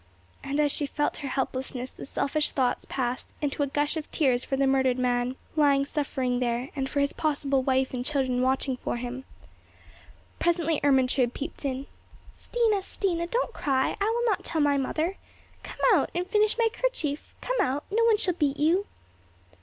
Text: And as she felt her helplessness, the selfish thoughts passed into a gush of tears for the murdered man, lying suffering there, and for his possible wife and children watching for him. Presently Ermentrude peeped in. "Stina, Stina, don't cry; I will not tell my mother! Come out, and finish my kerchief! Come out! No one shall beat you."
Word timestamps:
And 0.43 0.59
as 0.59 0.71
she 0.71 0.87
felt 0.87 1.17
her 1.17 1.27
helplessness, 1.27 1.91
the 1.91 2.07
selfish 2.07 2.49
thoughts 2.49 2.87
passed 2.89 3.27
into 3.39 3.61
a 3.61 3.67
gush 3.67 3.95
of 3.95 4.09
tears 4.11 4.43
for 4.43 4.57
the 4.57 4.65
murdered 4.65 4.97
man, 4.97 5.35
lying 5.55 5.85
suffering 5.85 6.39
there, 6.39 6.71
and 6.75 6.89
for 6.89 7.01
his 7.01 7.13
possible 7.13 7.61
wife 7.61 7.93
and 7.93 8.03
children 8.03 8.41
watching 8.41 8.77
for 8.77 8.97
him. 8.97 9.25
Presently 10.39 10.79
Ermentrude 10.83 11.35
peeped 11.35 11.65
in. 11.65 11.85
"Stina, 12.33 12.81
Stina, 12.81 13.27
don't 13.27 13.53
cry; 13.53 13.95
I 14.01 14.05
will 14.05 14.25
not 14.25 14.43
tell 14.43 14.59
my 14.59 14.75
mother! 14.75 15.17
Come 15.61 15.77
out, 15.93 16.09
and 16.15 16.25
finish 16.25 16.57
my 16.57 16.69
kerchief! 16.73 17.35
Come 17.39 17.61
out! 17.61 17.83
No 17.91 18.03
one 18.05 18.17
shall 18.17 18.33
beat 18.33 18.57
you." 18.57 18.87